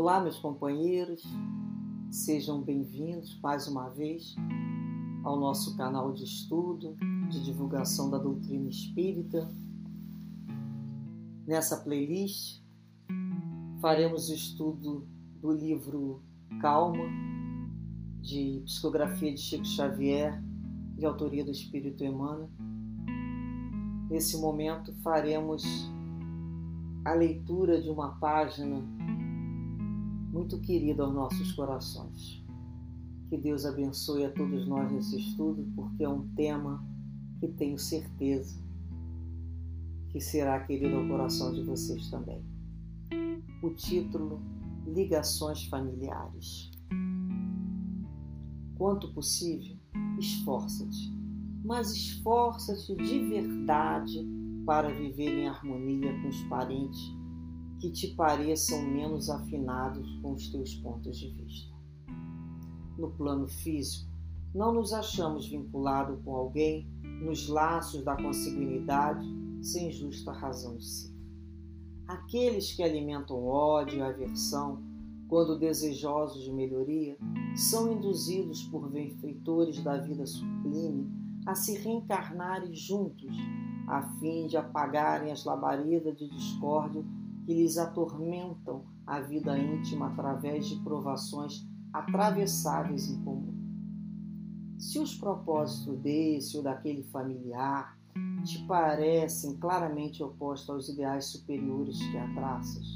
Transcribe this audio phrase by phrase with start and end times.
[0.00, 1.22] Olá, meus companheiros,
[2.10, 4.34] sejam bem-vindos mais uma vez
[5.22, 6.96] ao nosso canal de estudo,
[7.28, 9.46] de divulgação da doutrina espírita.
[11.46, 12.62] Nessa playlist,
[13.82, 15.06] faremos o estudo
[15.38, 16.22] do livro
[16.62, 17.04] Calma,
[18.22, 20.42] de psicografia de Chico Xavier,
[20.96, 22.48] de autoria do Espírito Emmanuel.
[24.08, 25.62] Nesse momento, faremos
[27.04, 28.82] a leitura de uma página
[30.30, 32.44] muito querido aos nossos corações.
[33.28, 36.84] Que Deus abençoe a todos nós nesse estudo, porque é um tema
[37.38, 38.58] que tenho certeza
[40.08, 42.44] que será querido ao coração de vocês também.
[43.62, 44.40] O título
[44.86, 46.70] Ligações Familiares.
[48.76, 49.76] Quanto possível,
[50.18, 51.14] esforça-te,
[51.64, 54.26] mas esforça-te de verdade
[54.64, 57.19] para viver em harmonia com os parentes
[57.80, 61.74] que te pareçam menos afinados com os teus pontos de vista.
[62.98, 64.10] No plano físico,
[64.54, 66.86] não nos achamos vinculados com alguém
[67.22, 69.26] nos laços da consanguinidade
[69.62, 71.10] sem justa razão de ser.
[72.06, 74.82] Aqueles que alimentam ódio e aversão,
[75.26, 77.16] quando desejosos de melhoria,
[77.54, 81.08] são induzidos por benfeitores da vida sublime
[81.46, 83.34] a se reencarnarem juntos,
[83.86, 87.02] a fim de apagarem as labaredas de discórdia
[87.50, 93.52] que lhes atormentam a vida íntima através de provações atravessáveis em comum.
[94.78, 97.98] Se os propósitos desse ou daquele familiar
[98.44, 102.86] te parecem claramente opostos aos ideais superiores que abraças,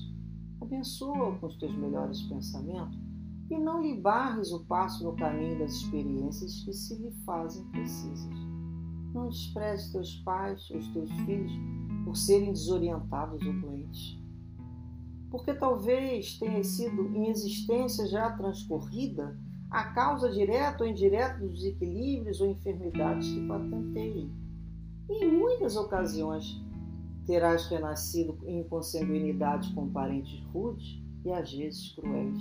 [0.60, 2.96] abençoa com os teus melhores pensamentos
[3.50, 8.36] e não lhe barres o passo no caminho das experiências que se lhe fazem precisas.
[9.12, 11.52] Não despreze teus pais ou os teus filhos
[12.04, 14.22] por serem desorientados ou doentes
[15.34, 19.36] porque talvez tenha sido em existência já transcorrida
[19.68, 24.30] a causa direta ou indireta dos desequilíbrios ou enfermidades que patentei.
[25.10, 26.62] Em muitas ocasiões
[27.26, 32.38] terás renascido em consanguinidade com parentes rudes e às vezes cruéis,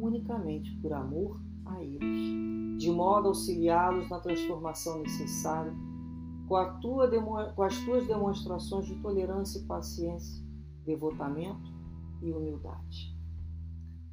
[0.00, 5.72] unicamente por amor a eles, de modo a auxiliá-los na transformação necessária,
[6.48, 7.08] com, tua,
[7.54, 10.44] com as tuas demonstrações de tolerância e paciência,
[10.84, 11.75] devotamento
[12.22, 13.14] e humildade.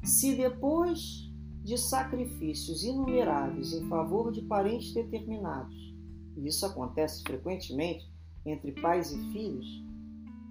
[0.04, 1.32] Se depois
[1.64, 5.96] de sacrifícios inumeráveis em favor de parentes determinados,
[6.36, 8.12] e isso acontece frequentemente
[8.46, 9.66] entre pais e filhos,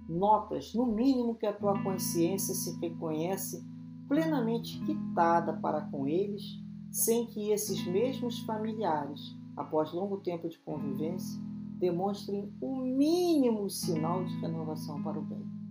[0.09, 3.63] notas, no mínimo, que a tua consciência se reconhece
[4.07, 6.43] plenamente quitada para com eles,
[6.91, 11.41] sem que esses mesmos familiares, após longo tempo de convivência,
[11.77, 15.62] demonstrem o mínimo sinal de renovação para o bem.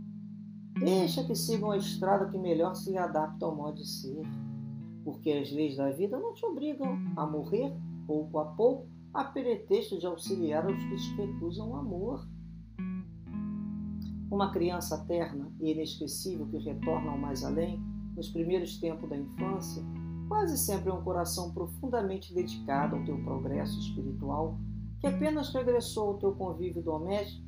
[0.84, 4.22] Deixa que sigam a estrada que melhor se adapta ao modo de ser,
[5.04, 7.72] porque as leis da vida não te obrigam a morrer
[8.06, 12.26] pouco a pouco a pretexto de auxiliar os que te recusam o amor.
[14.30, 17.80] Uma criança terna e inesquecível que retorna ao mais além,
[18.16, 19.82] nos primeiros tempos da infância,
[20.28, 24.58] quase sempre é um coração profundamente dedicado ao teu progresso espiritual,
[24.98, 27.46] que apenas regressou ao teu convívio doméstico,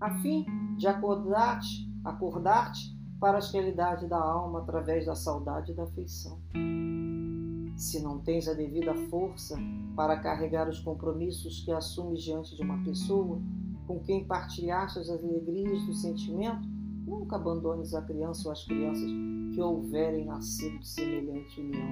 [0.00, 0.46] a fim
[0.76, 6.38] de acordar-te acordar-te para as realidades da alma através da saudade e da afeição.
[7.76, 9.56] Se não tens a devida força
[9.94, 13.40] para carregar os compromissos que assumes diante de uma pessoa
[13.86, 16.68] com quem partilhaste as alegrias do sentimento,
[17.06, 19.10] nunca abandones a criança ou as crianças
[19.54, 21.90] que houverem nascido de semelhante união.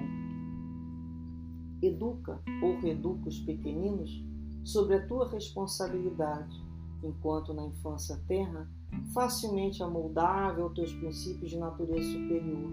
[1.80, 4.24] Educa ou reeduca os pequeninos
[4.64, 6.60] sobre a tua responsabilidade,
[7.02, 8.68] enquanto na infância terra
[9.12, 12.70] facilmente amoldável aos teus princípios de natureza superior,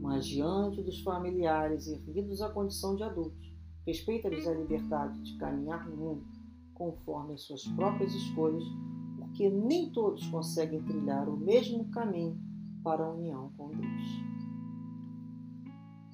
[0.00, 3.52] mas diante dos familiares erguidos à condição de adultos,
[3.86, 6.24] respeita-lhes a liberdade de caminhar no mundo
[6.74, 8.64] conforme as suas próprias escolhas,
[9.18, 12.38] porque nem todos conseguem trilhar o mesmo caminho
[12.82, 14.02] para a união com Deus.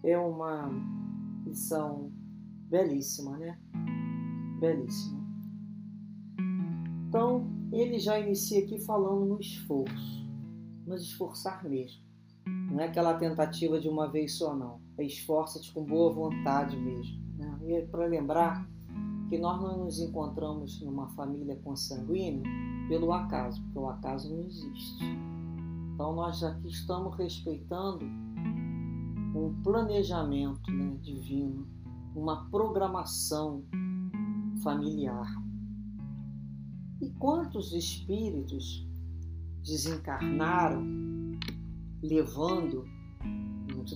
[0.05, 0.71] É uma
[1.47, 2.13] lição
[2.69, 3.59] belíssima, né?
[4.61, 5.19] Belíssima.
[7.09, 10.27] Então, ele já inicia aqui falando no esforço,
[10.87, 12.03] nos esforçar mesmo.
[12.71, 14.81] Não é aquela tentativa de uma vez só, não.
[14.97, 17.23] É esforça-te com boa vontade mesmo.
[17.37, 17.59] Né?
[17.67, 18.69] E é para lembrar
[19.29, 22.43] que nós não nos encontramos numa família consanguínea
[22.89, 25.05] pelo acaso, porque o acaso não existe.
[25.95, 28.05] Então nós aqui estamos respeitando
[29.35, 31.67] um planejamento né, divino,
[32.15, 33.63] uma programação
[34.63, 35.29] familiar.
[37.01, 38.87] E quantos espíritos
[39.63, 40.83] desencarnaram
[42.03, 42.85] levando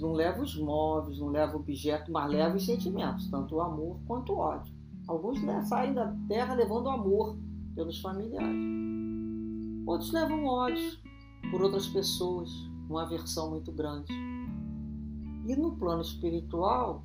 [0.00, 4.32] não leva os móveis, não leva objeto, mas leva os sentimentos, tanto o amor quanto
[4.32, 4.75] o ódio.
[5.06, 7.37] Alguns saem da terra levando amor
[7.75, 8.56] pelos familiares.
[9.87, 10.98] Outros levam ódio
[11.50, 12.50] por outras pessoas,
[12.88, 14.12] uma aversão muito grande.
[15.46, 17.05] E no plano espiritual,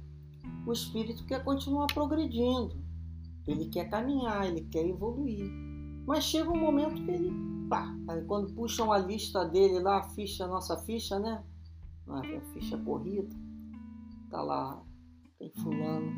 [0.65, 2.77] o espírito quer continuar progredindo,
[3.47, 5.66] ele quer caminhar, ele quer evoluir.
[6.07, 7.31] Mas chega um momento que ele,
[7.69, 11.43] pá, aí quando puxam a lista dele lá, a ficha, a nossa ficha, né?
[12.07, 12.21] A
[12.53, 13.35] ficha corrida,
[14.29, 14.81] tá lá,
[15.37, 16.09] tem fulano,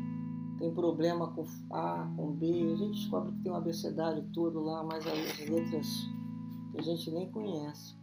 [0.58, 4.84] tem problema com A, com B, a gente descobre que tem um abecedário todo lá,
[4.84, 5.88] mas aí as letras
[6.70, 7.98] que a gente nem conhece.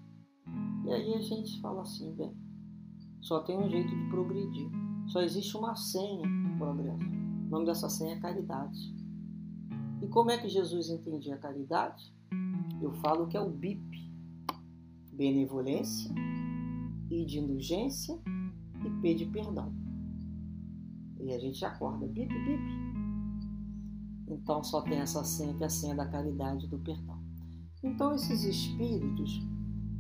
[0.84, 2.36] E aí a gente fala assim, bem,
[3.22, 4.70] só tem um jeito de progredir.
[5.08, 7.06] Só existe uma senha para progresso.
[7.06, 8.97] O nome dessa senha é caridade.
[10.02, 12.14] E como é que Jesus entendia a caridade?
[12.82, 14.08] Eu falo que é o BIP.
[15.12, 16.14] Benevolência,
[17.10, 18.20] I de indulgência
[18.86, 19.74] e P de perdão.
[21.20, 22.88] E a gente acorda, bip, bip.
[24.28, 27.20] Então só tem essa senha que é a senha da caridade e do perdão.
[27.84, 29.42] Então esses espíritos,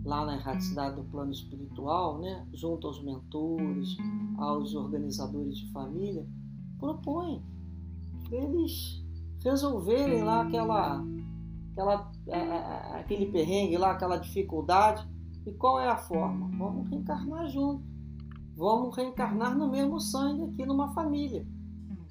[0.05, 3.97] lá na erraticidade do plano espiritual, né, junto aos mentores,
[4.37, 6.27] aos organizadores de família,
[6.77, 7.43] propõem
[8.31, 9.06] eles
[9.43, 11.05] resolverem lá aquela,
[11.71, 12.11] aquela,
[12.95, 15.07] aquele perrengue lá, aquela dificuldade.
[15.45, 16.49] E qual é a forma?
[16.57, 17.83] Vamos reencarnar junto.
[18.55, 21.45] Vamos reencarnar no mesmo sangue aqui numa família.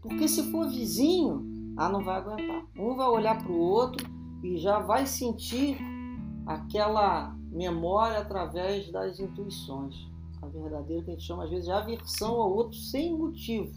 [0.00, 2.64] Porque se for vizinho, ah, não vai aguentar.
[2.78, 4.06] Um vai olhar para o outro
[4.42, 5.76] e já vai sentir
[6.46, 9.94] aquela memória através das intuições.
[10.40, 13.72] A verdadeira que a gente chama às vezes de aversão ao outro sem motivo.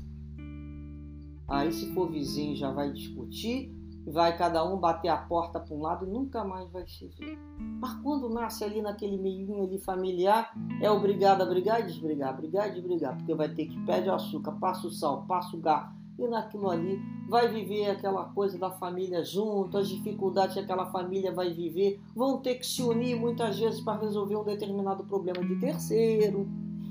[1.50, 3.74] Aí se for vizinho já vai discutir,
[4.06, 7.38] vai cada um bater a porta para um lado e nunca mais vai se ver.
[7.80, 12.70] Mas quando nasce ali naquele meio ali familiar, é obrigado a brigar e desbrigar, brigar
[12.70, 15.94] e desbrigar, porque vai ter que pede o açúcar, passa o sal, passa o garfo,
[16.18, 17.00] e naquilo ali
[17.30, 22.38] vai viver aquela coisa da família junto, as dificuldades que aquela família vai viver, vão
[22.40, 26.48] ter que se unir muitas vezes para resolver um determinado problema de terceiro.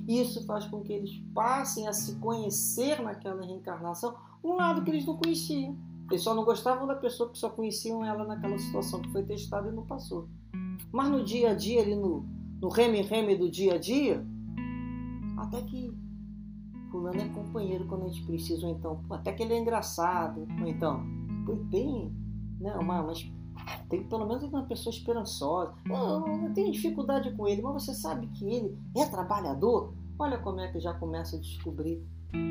[0.08, 5.04] Isso faz com que eles passem a se conhecer naquela reencarnação, um lado que eles
[5.04, 5.76] não conheciam.
[6.10, 9.68] Eles só não gostavam da pessoa que só conheciam ela naquela situação que foi testada
[9.68, 10.26] e não passou.
[10.90, 12.24] Mas no dia a dia, ali no,
[12.58, 14.26] no reme-reme do dia a dia,
[15.36, 15.92] até que
[16.90, 20.66] fulano é companheiro quando a gente precisa, ou então, até que ele é engraçado, ou
[20.66, 21.02] então,
[21.70, 22.10] tem,
[22.58, 23.30] né, uma, mas
[23.88, 25.74] tem pelo menos uma pessoa esperançosa.
[25.86, 29.92] Eu, eu tenho dificuldade com ele, mas você sabe que ele é trabalhador.
[30.18, 32.04] Olha como é que já começa a descobrir.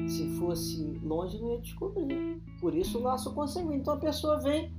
[0.08, 2.42] Se fosse longe, não ia descobrir.
[2.62, 3.80] Por isso o laço consanguíneo.
[3.80, 4.74] Então a pessoa vem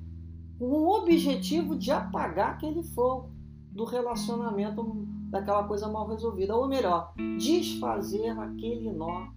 [0.58, 3.30] com o objetivo de apagar aquele fogo
[3.70, 4.82] do relacionamento,
[5.30, 6.56] daquela coisa mal resolvida.
[6.56, 9.28] Ou melhor, desfazer aquele nó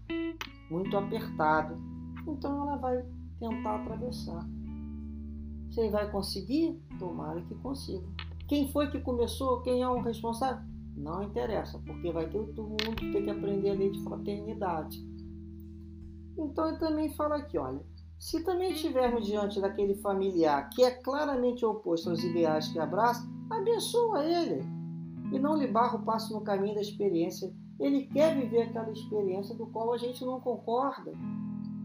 [0.69, 1.75] muito apertado.
[2.25, 3.03] Então ela vai
[3.39, 4.47] tentar atravessar.
[5.69, 6.81] Você vai conseguir?
[6.97, 8.03] Tomara que consiga.
[8.47, 9.61] Quem foi que começou?
[9.61, 10.70] Quem é o responsável?
[11.01, 14.97] Não interessa, porque vai ter todo mundo que tem que aprender a lei de fraternidade.
[16.37, 17.81] Então ele também fala aqui, olha,
[18.19, 24.23] se também estivermos diante daquele familiar que é claramente oposto aos ideais que abraça, abençoa
[24.23, 24.63] ele
[25.33, 29.55] e não lhe barra o passo no caminho da experiência ele quer viver aquela experiência
[29.55, 31.13] do qual a gente não concorda.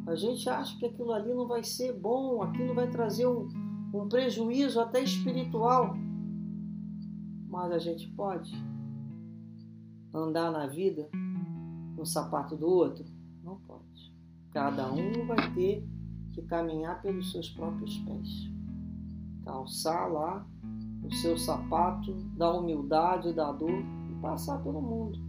[0.07, 3.49] A gente acha que aquilo ali não vai ser bom, aquilo vai trazer um,
[3.95, 5.95] um prejuízo até espiritual.
[7.49, 8.53] Mas a gente pode
[10.19, 11.09] andar na vida
[11.97, 13.05] no sapato do outro?
[13.43, 14.13] Não pode.
[14.51, 15.87] Cada um vai ter
[16.33, 18.51] que caminhar pelos seus próprios pés.
[19.45, 20.47] Calçar lá
[21.05, 25.27] o seu sapato da humildade, da dor e passar pelo mundo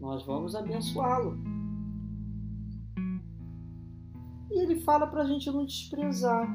[0.00, 1.36] nós vamos abençoá-lo.
[4.50, 6.48] E ele fala para a gente não desprezar.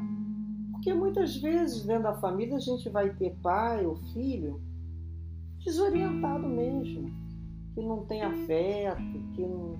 [0.71, 4.61] Porque muitas vezes, dentro da família, a gente vai ter pai ou filho
[5.63, 7.11] desorientado mesmo,
[7.73, 9.01] que não tem afeto,
[9.33, 9.79] que não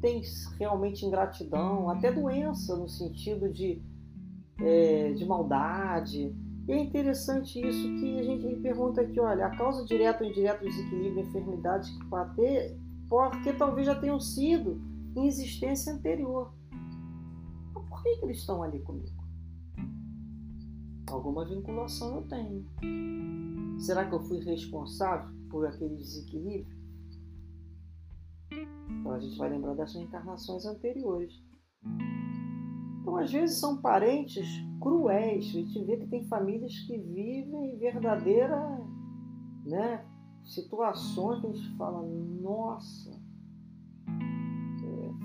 [0.00, 0.22] tem
[0.58, 3.82] realmente ingratidão, até doença no sentido de,
[4.60, 6.34] é, de maldade.
[6.68, 10.64] E é interessante isso que a gente pergunta aqui, olha, a causa direta ou indireta
[10.64, 12.04] do desequilíbrio e enfermidades que
[12.36, 12.76] ter
[13.08, 14.80] porque talvez já tenham sido
[15.16, 16.52] em existência anterior.
[17.74, 19.15] Mas por que eles estão ali comigo?
[21.08, 22.66] Alguma vinculação eu tenho.
[23.78, 26.76] Será que eu fui responsável por aquele desequilíbrio?
[28.50, 31.34] Então a gente vai lembrar dessas encarnações anteriores.
[33.00, 34.48] Então, às vezes, são parentes
[34.80, 35.46] cruéis.
[35.46, 38.58] A gente vê que tem famílias que vivem verdadeira
[39.64, 40.04] né,
[40.44, 43.16] situações que a gente fala, nossa,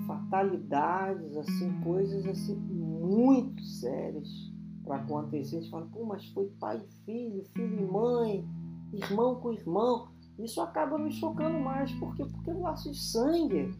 [0.06, 4.51] fatalidades, assim, coisas assim muito sérias
[4.84, 5.56] para acontecer.
[5.56, 8.48] A gente fala, pô, mas foi pai e filho, filho e mãe,
[8.92, 10.08] irmão com irmão.
[10.38, 13.74] Isso acaba me chocando mais, porque porque é um laço de sangue.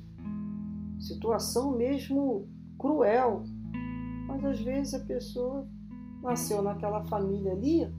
[1.00, 3.42] Situação mesmo cruel.
[4.26, 5.68] Mas às vezes a pessoa
[6.22, 7.92] nasceu naquela família ali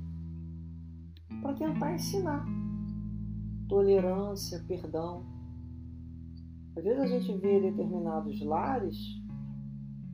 [1.42, 2.46] para tentar ensinar
[3.68, 5.26] tolerância, perdão.
[6.76, 8.98] Às vezes a gente vê determinados lares,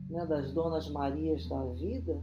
[0.08, 2.20] né, das donas Marias da vida,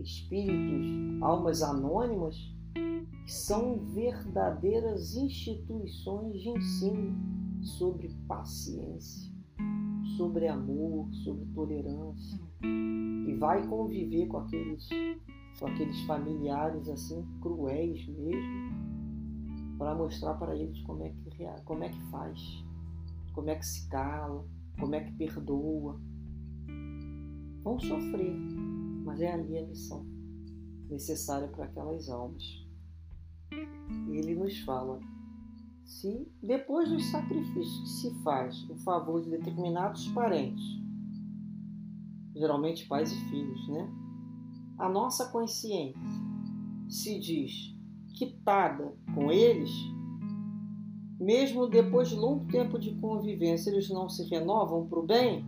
[0.00, 2.36] espíritos, almas anônimas,
[2.74, 7.16] que são verdadeiras instituições de ensino
[7.62, 9.32] sobre paciência,
[10.16, 14.88] sobre amor, sobre tolerância, e vai conviver com aqueles,
[15.58, 21.30] com aqueles familiares assim cruéis mesmo, para mostrar para eles como é que
[21.64, 22.64] como é que faz
[23.32, 24.44] como é que se cala,
[24.78, 26.00] como é que perdoa.
[27.62, 28.34] Vão sofrer,
[29.10, 30.06] mas é ali a lição
[30.88, 32.44] necessária para aquelas almas.
[33.50, 35.00] E ele nos fala:
[35.84, 40.64] se depois dos sacrifícios que se faz em favor de determinados parentes,
[42.36, 43.92] geralmente pais e filhos, né?
[44.78, 46.00] A nossa consciência
[46.88, 47.76] se diz
[48.14, 49.70] quitada com eles,
[51.18, 55.44] mesmo depois de longo tempo de convivência, eles não se renovam para o bem,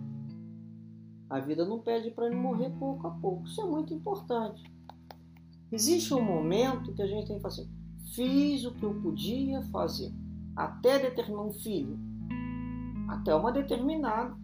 [1.32, 3.46] a vida não pede para ele morrer pouco a pouco.
[3.46, 4.62] Isso é muito importante.
[5.72, 7.66] Existe um momento que a gente tem que fazer.
[8.14, 10.12] Fiz o que eu podia fazer.
[10.54, 11.98] Até determinar um filho.
[13.08, 14.36] Até uma determinada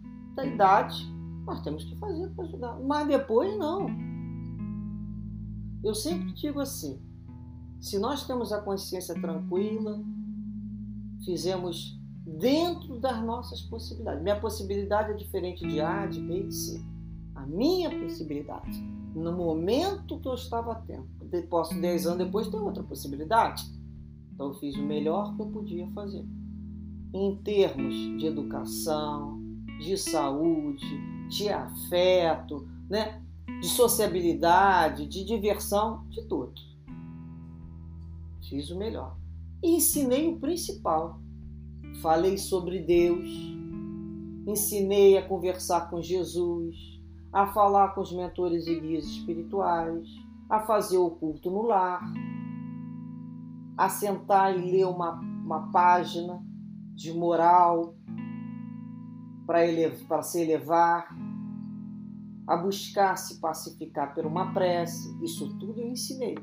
[0.43, 1.05] idade,
[1.45, 2.79] nós temos que fazer para ajudar.
[2.79, 3.85] Mas depois não.
[5.83, 6.99] Eu sempre digo assim:
[7.79, 10.03] se nós temos a consciência tranquila,
[11.23, 11.98] fizemos
[12.37, 14.21] dentro das nossas possibilidades.
[14.21, 16.83] Minha possibilidade é diferente de A, de B de C.
[17.35, 18.81] A minha possibilidade,
[19.15, 21.07] no momento que eu estava tendo,
[21.49, 23.63] posso 10 anos depois ter outra possibilidade.
[24.33, 26.25] Então eu fiz o melhor que eu podia fazer.
[27.13, 29.41] Em termos de educação,
[29.79, 30.85] de saúde,
[31.29, 33.21] de afeto, né?
[33.59, 36.53] de sociabilidade, de diversão, de tudo.
[38.47, 39.17] Fiz o melhor
[39.61, 41.19] e ensinei o principal.
[42.01, 43.29] Falei sobre Deus,
[44.47, 46.75] ensinei a conversar com Jesus,
[47.31, 50.07] a falar com os mentores e guias espirituais,
[50.49, 52.01] a fazer o culto no lar,
[53.77, 56.41] a sentar e ler uma, uma página
[56.95, 57.95] de moral
[59.45, 61.15] para se elevar,
[62.47, 65.15] a buscar se pacificar por uma prece.
[65.23, 66.35] Isso tudo eu ensinei.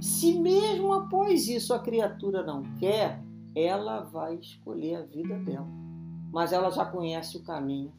[0.00, 3.22] Se mesmo após isso a criatura não quer,
[3.62, 5.68] ela vai escolher a vida dela.
[6.32, 7.92] Mas ela já conhece o caminho.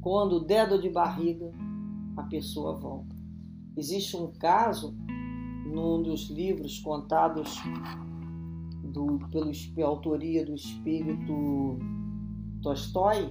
[0.00, 1.50] Quando der dor de barriga,
[2.16, 3.14] a pessoa volta.
[3.76, 4.94] Existe um caso
[5.66, 7.58] num dos livros contados
[8.84, 11.78] do, pelo, pela autoria do espírito
[12.62, 13.28] Tolstói,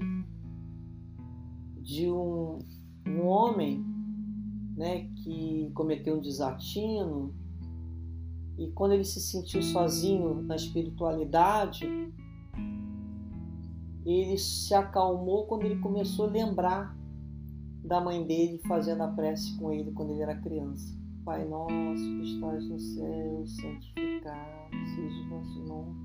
[1.82, 2.60] de um,
[3.08, 3.86] um homem
[4.76, 7.34] né, que cometeu um desatino
[8.58, 11.86] e quando ele se sentiu sozinho na espiritualidade,
[14.06, 16.96] ele se acalmou quando ele começou a lembrar
[17.84, 20.96] da mãe dele fazendo a prece com ele quando ele era criança.
[21.26, 25.96] Pai nosso que estás no céu, santificado seja o vosso nome.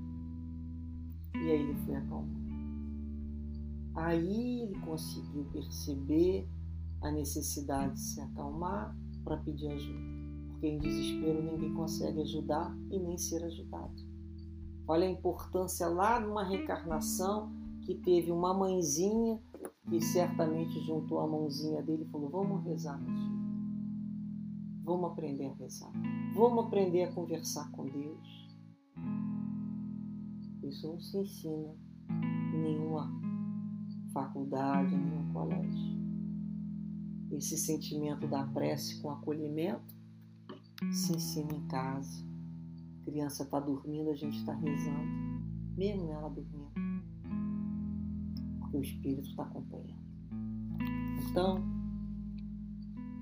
[1.35, 2.39] E aí ele foi acalmado.
[3.95, 6.47] Aí ele conseguiu perceber
[7.01, 10.08] a necessidade de se acalmar para pedir ajuda.
[10.59, 13.95] Porque em desespero ninguém consegue ajudar e nem ser ajudado.
[14.85, 17.49] Olha a importância lá numa reencarnação
[17.81, 19.41] que teve uma mãezinha
[19.87, 23.39] que certamente juntou a mãozinha dele e falou: Vamos rezar, meu filho.
[24.83, 25.93] Vamos aprender a rezar.
[26.35, 28.49] Vamos aprender a conversar com Deus.
[30.61, 31.73] Isso não se ensina
[32.53, 33.09] em nenhuma
[34.13, 35.99] faculdade, em nenhum colégio
[37.31, 39.98] esse sentimento da prece com acolhimento
[40.91, 42.25] se ensina em casa.
[43.01, 45.43] A criança está dormindo, a gente está rezando,
[45.75, 46.71] mesmo ela dormindo,
[48.59, 49.99] porque o Espírito está acompanhando.
[51.29, 51.63] Então,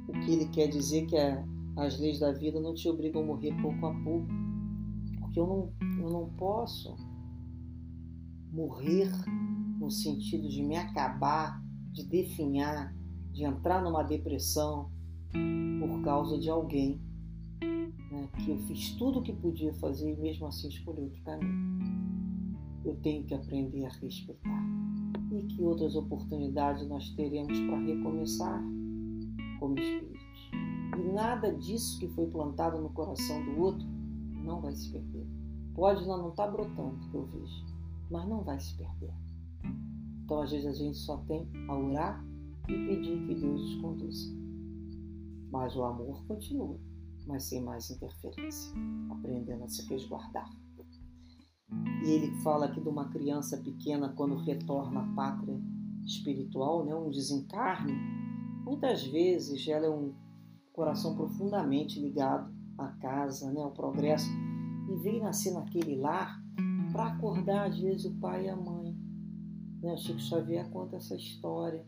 [0.08, 1.44] o que ele quer dizer que é,
[1.76, 4.28] as leis da vida não te obrigam a morrer pouco a pouco,
[5.20, 6.96] porque eu não, eu não posso
[8.52, 9.12] morrer
[9.80, 11.62] no sentido de me acabar,
[11.92, 12.96] de definhar,
[13.32, 14.90] de entrar numa depressão
[15.80, 17.00] por causa de alguém
[17.62, 22.58] né, que eu fiz tudo o que podia fazer e mesmo assim escolhi outro caminho.
[22.86, 24.64] Eu tenho que aprender a respeitar.
[25.32, 28.64] e que outras oportunidades nós teremos para recomeçar
[29.60, 30.52] como espíritos.
[30.98, 33.86] E nada disso que foi plantado no coração do outro
[34.44, 35.28] não vai se perder.
[35.76, 37.66] Pode não estar tá brotando, que eu vejo,
[38.10, 39.14] mas não vai se perder.
[40.24, 42.26] Então, às vezes, a gente só tem a orar
[42.68, 44.36] e pedir que Deus os conduza.
[45.52, 46.78] Mas o amor continua,
[47.28, 48.74] mas sem mais interferência,
[49.12, 50.50] aprendendo a se resguardar.
[52.06, 55.60] E ele fala aqui de uma criança pequena quando retorna à pátria
[56.06, 57.94] espiritual, né, um desencarne.
[58.64, 60.14] Muitas vezes ela é um
[60.72, 64.30] coração profundamente ligado à casa, né, ao progresso,
[64.90, 66.42] e vem nascer naquele lar
[66.94, 68.96] para acordar às vezes o pai e a mãe.
[69.82, 69.98] Né?
[69.98, 71.86] Chico Xavier conta essa história.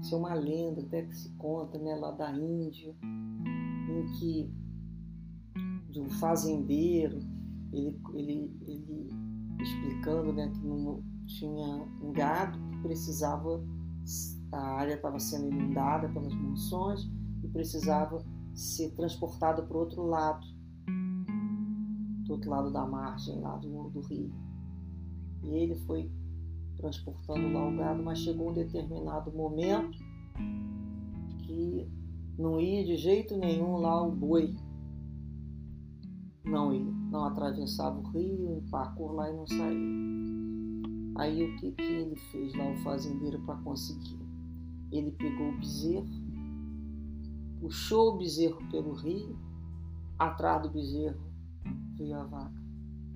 [0.00, 2.94] Isso é uma lenda até que se conta né, lá da Índia,
[3.92, 4.62] em que
[6.00, 7.18] um fazendeiro
[7.72, 9.08] ele, ele, ele
[9.60, 13.64] explicando né, que não tinha um gado que precisava,
[14.52, 17.08] a área estava sendo inundada pelas monções
[17.42, 20.46] e precisava ser transportada para o outro lado,
[22.26, 24.30] do outro lado da margem lá do, do rio.
[25.44, 26.10] E ele foi
[26.76, 29.98] transportando lá o gado, mas chegou um determinado momento
[31.38, 31.88] que
[32.38, 34.54] não ia de jeito nenhum lá o boi
[36.44, 40.02] não ia, não atravessava o rio, empacou lá e não saía.
[41.16, 44.18] Aí o que, que ele fez lá, o fazendeiro, para conseguir?
[44.90, 46.08] Ele pegou o bezerro,
[47.60, 49.38] puxou o bezerro pelo rio,
[50.18, 51.20] atrás do bezerro
[51.96, 52.62] veio a vaca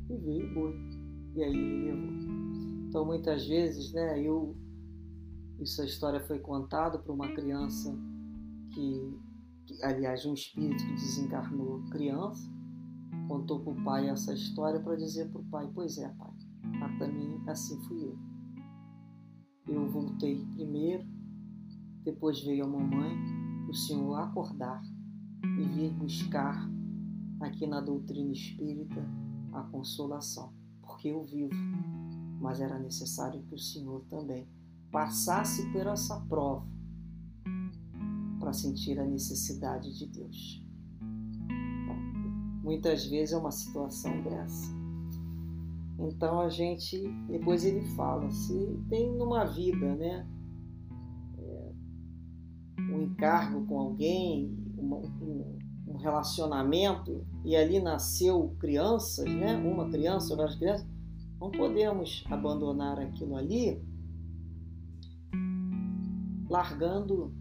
[0.09, 0.75] e veio o boi.
[1.35, 2.87] E aí ele levou.
[2.89, 4.57] Então muitas vezes, né, eu
[5.61, 7.97] essa história foi contada para uma criança
[8.77, 9.19] que,
[9.65, 12.47] que, aliás, um espírito que desencarnou criança,
[13.27, 16.31] contou para o pai essa história para dizer para o pai: Pois é, pai,
[16.79, 18.19] mas também assim fui eu.
[19.67, 21.05] Eu voltei primeiro,
[22.05, 23.17] depois veio a mamãe,
[23.69, 24.83] o senhor acordar
[25.43, 26.71] e vir buscar
[27.41, 29.03] aqui na doutrina espírita
[29.53, 31.55] a consolação, porque eu vivo,
[32.41, 34.47] mas era necessário que o senhor também
[34.93, 36.76] passasse por essa prova
[38.47, 40.65] para sentir a necessidade de Deus.
[42.63, 44.73] Muitas vezes é uma situação dessa.
[45.99, 46.97] Então a gente,
[47.29, 50.29] depois ele fala, se tem numa vida, né,
[51.39, 51.73] é,
[52.93, 60.37] um encargo com alguém, um, um, relacionamento, e ali nasceu crianças, né, uma criança ou
[60.37, 60.87] várias crianças,
[61.41, 63.83] não podemos abandonar aquilo ali,
[66.49, 67.35] largando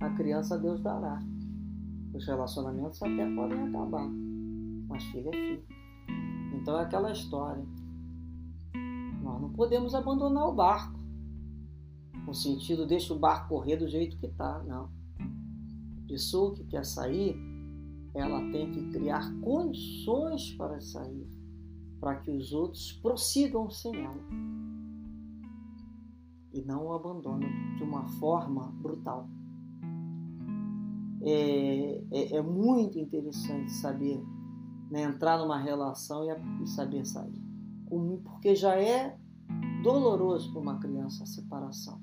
[0.00, 1.22] a criança Deus dará.
[2.14, 4.08] Os relacionamentos até podem acabar,
[4.88, 5.64] mas filho é filho.
[6.54, 7.64] Então é aquela história.
[9.22, 10.98] Nós não podemos abandonar o barco.
[12.26, 14.90] No sentido, deixa o barco correr do jeito que está, não.
[15.98, 17.36] A pessoa que quer sair,
[18.14, 21.28] ela tem que criar condições para sair,
[22.00, 24.24] para que os outros prossigam sem ela.
[26.52, 29.28] E não o abandonam de uma forma brutal
[31.22, 34.22] é, é, é muito interessante saber
[34.90, 37.40] né, entrar numa relação e, e saber sair.
[38.24, 39.16] Porque já é
[39.82, 42.00] doloroso para uma criança a separação.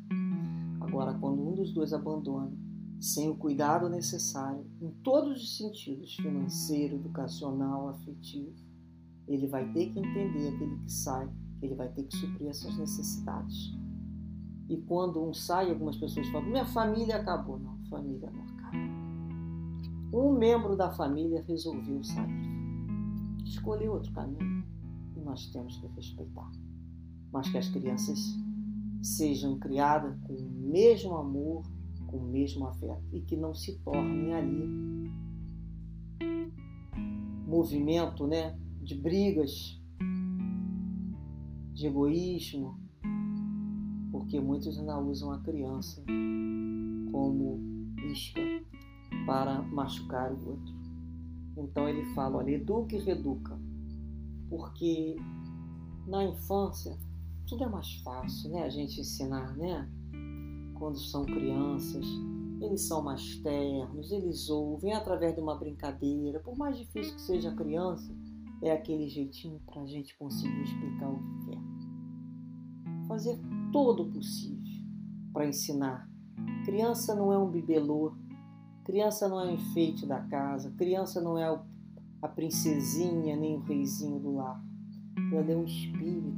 [0.81, 2.51] Agora, quando um dos dois abandona,
[2.99, 8.55] sem o cuidado necessário, em todos os sentidos financeiro, educacional, afetivo,
[9.27, 12.77] ele vai ter que entender aquele que sai, que ele vai ter que suprir essas
[12.77, 13.73] necessidades.
[14.69, 17.59] E quando um sai, algumas pessoas falam: minha família acabou.
[17.59, 18.56] Não, família não
[20.11, 22.47] um membro da família resolveu sair.
[23.45, 24.63] Escolheu outro caminho
[25.15, 26.49] e nós temos que respeitar.
[27.31, 28.19] Mas que as crianças
[29.01, 31.63] sejam criadas com o mesmo amor,
[32.07, 34.87] com o mesmo afeto e que não se tornem ali
[37.45, 39.81] movimento né, de brigas,
[41.73, 42.77] de egoísmo,
[44.11, 46.03] porque muitos ainda usam a criança
[47.11, 47.59] como
[48.11, 48.41] isca
[49.27, 50.73] para machucar o outro.
[51.57, 53.59] Então ele fala, olha, educa e reeduca,
[54.49, 55.17] porque
[56.07, 56.97] na infância
[57.45, 58.63] tudo é mais fácil, né?
[58.63, 59.89] A gente ensinar, né?
[60.75, 62.05] Quando são crianças,
[62.61, 66.39] eles são mais ternos, eles ouvem através de uma brincadeira.
[66.39, 68.15] Por mais difícil que seja a criança,
[68.61, 73.07] é aquele jeitinho para a gente conseguir explicar o que quer.
[73.07, 73.39] Fazer
[73.71, 74.57] todo o possível
[75.33, 76.09] para ensinar.
[76.65, 78.13] Criança não é um bibelô,
[78.87, 81.43] Criança não é enfeite da casa, criança não é
[82.21, 84.63] a princesinha nem o reizinho do lar.
[85.33, 86.31] Ela é um espírito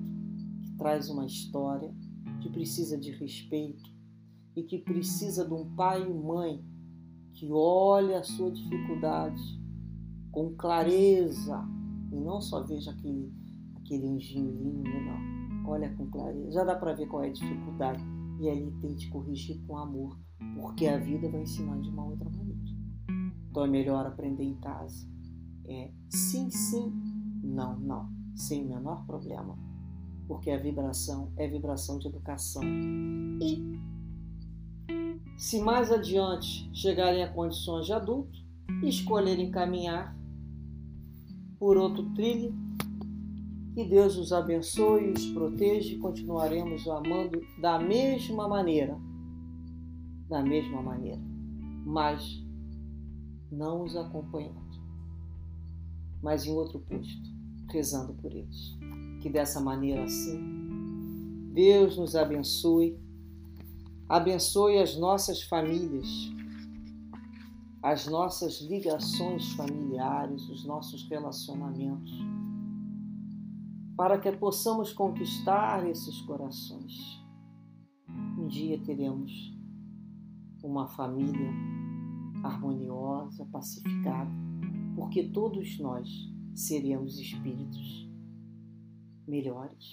[0.63, 1.93] que traz uma história
[2.41, 3.93] que precisa de respeito
[4.55, 6.65] e que precisa de um pai e mãe
[7.33, 9.61] que olhe a sua dificuldade
[10.31, 11.63] com clareza
[12.11, 13.31] e não só veja aquele,
[13.75, 15.69] aquele anjinho lindo, não.
[15.69, 16.51] Olha com clareza.
[16.51, 18.03] Já dá para ver qual é a dificuldade
[18.39, 20.17] e ali tente corrigir com amor,
[20.55, 22.59] porque a vida vai ensinar de uma outra maneira.
[23.49, 25.07] Então é melhor aprender em casa.
[25.65, 26.91] É sim, sim,
[27.43, 29.57] não, não, sem o menor problema,
[30.27, 32.63] porque a vibração é vibração de educação.
[33.41, 33.79] E
[35.37, 38.39] se mais adiante chegarem a condições de adulto
[38.83, 40.17] escolherem caminhar
[41.57, 42.53] por outro trilho,
[43.73, 49.08] que Deus os abençoe os proteja e continuaremos amando da mesma maneira.
[50.29, 51.21] Da mesma maneira.
[51.85, 52.41] Mas
[53.51, 54.79] não os acompanhando,
[56.21, 57.29] mas em outro posto,
[57.69, 58.77] rezando por eles.
[59.21, 62.97] Que dessa maneira assim, Deus nos abençoe
[64.09, 66.07] Abençoe as nossas famílias,
[67.83, 72.11] as nossas ligações familiares, os nossos relacionamentos,
[73.95, 77.23] para que possamos conquistar esses corações.
[78.35, 79.31] Um dia teremos
[80.63, 81.51] uma família
[82.43, 84.31] harmoniosa, pacificada,
[84.95, 86.09] porque todos nós
[86.53, 88.09] seremos espíritos
[89.27, 89.91] melhores,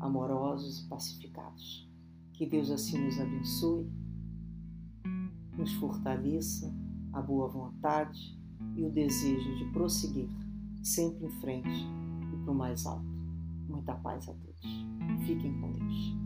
[0.00, 1.90] amorosos e pacificados.
[2.32, 3.90] Que Deus assim nos abençoe,
[5.56, 6.72] nos fortaleça
[7.12, 8.38] a boa vontade
[8.76, 10.28] e o desejo de prosseguir
[10.82, 11.86] sempre em frente
[12.32, 13.06] e para o mais alto.
[13.68, 15.26] Muita paz a todos.
[15.26, 16.25] Fiquem com Deus.